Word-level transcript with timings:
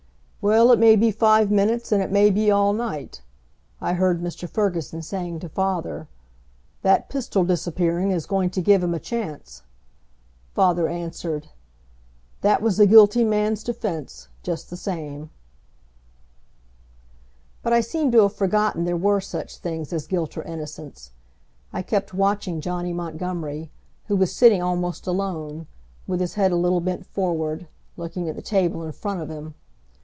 "Well, 0.43 0.71
it 0.71 0.79
may 0.79 0.95
be 0.95 1.11
five 1.11 1.51
minutes, 1.51 1.91
and 1.91 2.01
it 2.01 2.09
may 2.11 2.31
be 2.31 2.49
all 2.49 2.73
night," 2.73 3.21
I 3.79 3.93
heard 3.93 4.23
Mr. 4.23 4.49
Ferguson 4.49 5.03
saying 5.03 5.37
to 5.41 5.49
father. 5.49 6.07
"That 6.81 7.09
pistol 7.09 7.43
disappearing 7.43 8.09
is 8.09 8.25
going 8.25 8.49
to 8.49 8.59
give 8.63 8.81
him 8.81 8.95
a 8.95 8.99
chance." 8.99 9.61
Father 10.55 10.87
answered, 10.89 11.49
"That 12.41 12.63
was 12.63 12.79
a 12.79 12.87
guilty 12.87 13.23
man's 13.23 13.61
defense, 13.63 14.29
just 14.41 14.71
the 14.71 14.77
same." 14.77 15.29
But 17.61 17.71
I 17.71 17.81
seemed 17.81 18.11
to 18.13 18.21
have 18.23 18.33
forgotten 18.33 18.83
there 18.85 18.97
were 18.97 19.21
such 19.21 19.57
things 19.57 19.93
as 19.93 20.07
guilt 20.07 20.35
or 20.35 20.41
innocence. 20.41 21.11
I 21.71 21.83
kept 21.83 22.15
watching 22.15 22.61
Johnny 22.61 22.93
Montgomery, 22.93 23.69
who 24.07 24.15
was 24.15 24.35
sitting 24.35 24.63
almost 24.63 25.05
alone, 25.05 25.67
with 26.07 26.19
his 26.19 26.33
head 26.33 26.51
a 26.51 26.55
little 26.55 26.81
bent 26.81 27.05
forward, 27.05 27.67
looking 27.95 28.27
at 28.27 28.35
the 28.35 28.41
table 28.41 28.83
in 28.83 28.91
front 28.91 29.21
of 29.21 29.29
him. 29.29 29.53